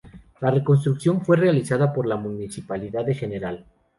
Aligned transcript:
La 0.39 0.49
reconstrucción 0.49 1.23
fue 1.23 1.37
realizada 1.37 1.93
por 1.93 2.07
la 2.07 2.15
Municipalidad 2.15 3.05
de 3.05 3.13
Gral. 3.13 3.65